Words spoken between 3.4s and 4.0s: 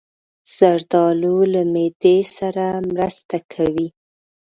کوي.